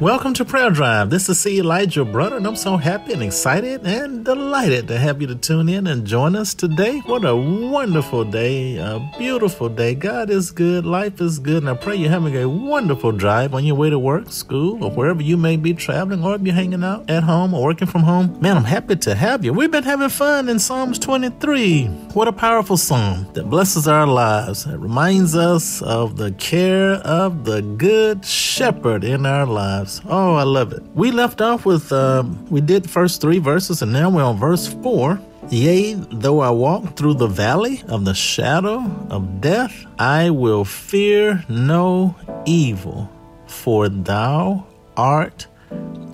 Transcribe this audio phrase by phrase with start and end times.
[0.00, 1.10] Welcome to Prayer Drive.
[1.10, 1.58] This is C.
[1.58, 5.68] Elijah Bronner, and I'm so happy and excited and delighted to have you to tune
[5.68, 7.00] in and join us today.
[7.00, 9.94] What a wonderful day, a beautiful day.
[9.94, 13.66] God is good, life is good, and I pray you're having a wonderful drive on
[13.66, 16.82] your way to work, school, or wherever you may be traveling, or if you're hanging
[16.82, 18.38] out at home or working from home.
[18.40, 19.52] Man, I'm happy to have you.
[19.52, 21.88] We've been having fun in Psalms 23.
[22.14, 24.64] What a powerful psalm that blesses our lives.
[24.64, 29.89] It reminds us of the care of the good shepherd in our lives.
[30.06, 30.82] Oh, I love it.
[30.94, 34.68] We left off with, um, we did first three verses, and now we're on verse
[34.82, 35.18] four.
[35.50, 38.78] Yea, though I walk through the valley of the shadow
[39.10, 42.14] of death, I will fear no
[42.46, 43.10] evil,
[43.46, 44.66] for thou
[44.96, 45.48] art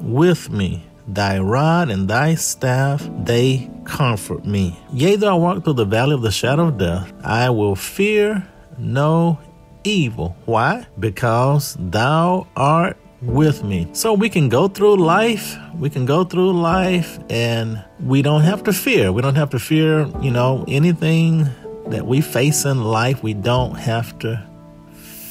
[0.00, 0.84] with me.
[1.08, 4.78] Thy rod and thy staff, they comfort me.
[4.92, 8.48] Yea, though I walk through the valley of the shadow of death, I will fear
[8.78, 9.38] no
[9.84, 10.34] evil.
[10.46, 10.86] Why?
[10.98, 13.88] Because thou art with me.
[13.92, 18.62] So we can go through life, we can go through life and we don't have
[18.64, 19.12] to fear.
[19.12, 21.48] We don't have to fear, you know, anything
[21.88, 23.22] that we face in life.
[23.22, 24.46] We don't have to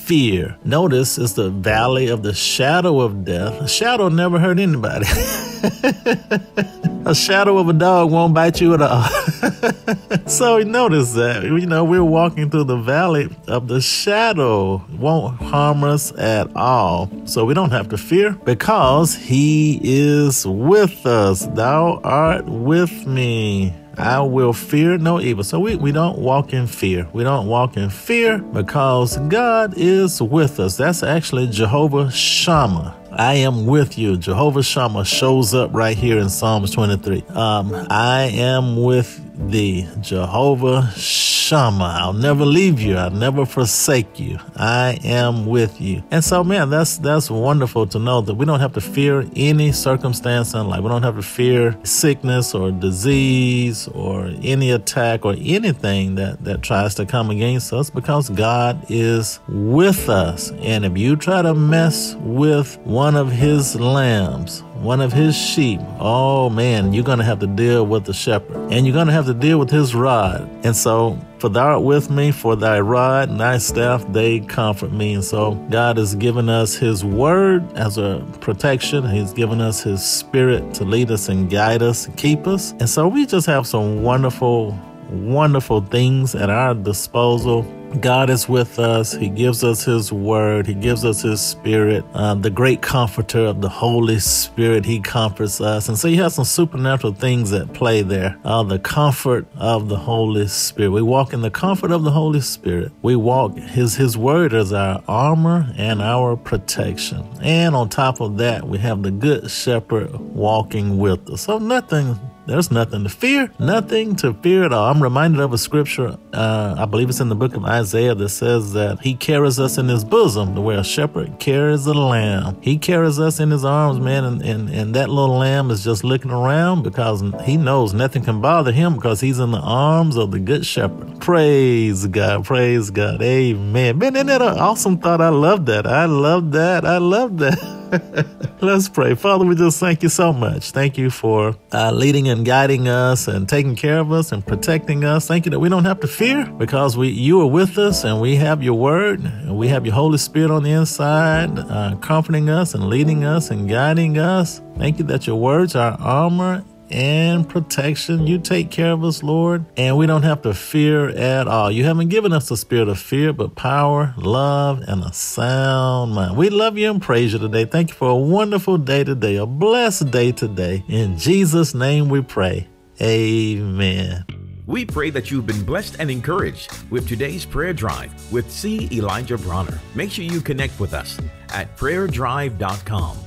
[0.06, 0.56] fear.
[0.64, 3.60] Notice it's the valley of the shadow of death.
[3.60, 5.08] A shadow never hurt anybody.
[7.06, 9.04] a shadow of a dog won't bite you at all.
[10.28, 15.42] so we notice that, you know, we're walking through the valley of the shadow, won't
[15.42, 17.10] harm us at all.
[17.26, 21.48] So we don't have to fear because he is with us.
[21.48, 23.74] Thou art with me.
[23.98, 25.44] I will fear no evil.
[25.44, 27.08] So we, we don't walk in fear.
[27.14, 30.78] We don't walk in fear because God is with us.
[30.78, 32.96] That's actually Jehovah Shammah.
[33.12, 34.18] I am with you.
[34.18, 37.24] Jehovah Shammah shows up right here in Psalms 23.
[37.30, 41.98] Um, I am with thee, Jehovah Shammah.
[42.02, 42.98] I'll never leave you.
[42.98, 44.40] I'll never forsake you.
[44.56, 46.04] I am with you.
[46.12, 49.72] And so, man, that's that's wonderful to know that we don't have to fear any
[49.72, 50.82] circumstance in life.
[50.82, 56.62] We don't have to fear sickness or disease or any attack or anything that that
[56.62, 60.52] tries to come against us because God is with us.
[60.62, 65.80] And if you try to mess with one of his lambs, one of his sheep,
[66.00, 69.14] oh man, you're going to have to deal with the shepherd and you're going to
[69.14, 70.50] have to deal with his rod.
[70.64, 74.92] And so, for thou art with me, for thy rod and thy staff, they comfort
[74.92, 75.16] me.
[75.16, 79.10] And so, God has given us his word as a protection.
[79.10, 82.72] He's given us his spirit to lead us and guide us and keep us.
[82.80, 84.78] And so, we just have some wonderful,
[85.10, 87.64] wonderful things at our disposal
[87.96, 89.14] God is with us.
[89.14, 90.68] He gives us His Word.
[90.68, 92.06] He gives us His Spirit.
[92.14, 95.90] Uh, the great comforter of the Holy Spirit, He comforts us.
[95.90, 98.38] And so you have some supernatural things at play there.
[98.44, 100.92] Uh, the comfort of the Holy Spirit.
[100.92, 102.92] We walk in the comfort of the Holy Spirit.
[103.02, 107.28] We walk His His Word as our armor and our protection.
[107.42, 111.42] And on top of that, we have the Good Shepherd walking with us.
[111.42, 114.92] So nothing there's nothing to fear, nothing to fear at all.
[114.92, 118.30] I'm reminded of a scripture, uh, I believe it's in the book of Isaiah, that
[118.30, 122.58] says that he carries us in his bosom, the way a shepherd carries a lamb.
[122.62, 126.04] He carries us in his arms, man, and, and, and that little lamb is just
[126.04, 130.32] looking around because he knows nothing can bother him because he's in the arms of
[130.32, 131.20] the good shepherd.
[131.20, 133.98] Praise God, praise God, amen.
[133.98, 135.22] Man, isn't that an awesome thought?
[135.22, 135.88] I love that.
[135.88, 136.86] I love that.
[136.86, 137.82] I love that.
[138.62, 139.16] Let's pray.
[139.16, 140.72] Father, we just thank you so much.
[140.72, 145.04] Thank you for uh, leading and guiding us and taking care of us and protecting
[145.04, 145.28] us.
[145.28, 148.22] Thank you that we don't have to fear because we you are with us and
[148.22, 152.50] we have your word and we have your Holy Spirit on the inside, uh, comforting
[152.50, 154.62] us and leading us and guiding us.
[154.78, 158.28] Thank you that your words are armor and protection.
[158.28, 161.72] You take care of us, Lord, and we don't have to fear at all.
[161.72, 166.38] You haven't given us a spirit of fear, but power, love, and a sound mind.
[166.38, 167.66] We love you and praise you today.
[167.66, 170.84] Thank you for a wonderful day today, a blessed day today.
[170.88, 172.68] In Jesus' name we pray.
[173.02, 174.26] Amen.
[174.68, 178.90] We pray that you've been blessed and encouraged with today's prayer drive with C.
[178.92, 179.80] Elijah Bronner.
[179.94, 183.18] Make sure you connect with us at prayerdrive.com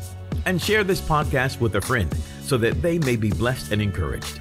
[0.47, 2.13] and share this podcast with a friend
[2.49, 4.41] so that they may be blessed and encouraged.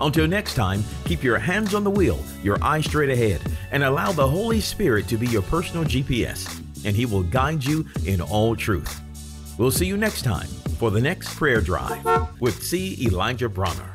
[0.00, 3.40] Until next time, keep your hands on the wheel, your eyes straight ahead,
[3.70, 7.86] and allow the Holy Spirit to be your personal GPS, and He will guide you
[8.06, 9.00] in all truth.
[9.58, 12.04] We'll see you next time for the next prayer drive
[12.40, 12.98] with C.
[13.06, 13.91] Elijah Bronner.